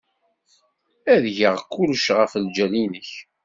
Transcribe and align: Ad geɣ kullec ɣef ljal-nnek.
Ad 1.13 1.23
geɣ 1.37 1.55
kullec 1.73 2.05
ɣef 2.17 2.33
ljal-nnek. 2.43 3.09